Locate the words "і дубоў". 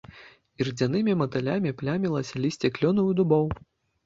3.13-3.47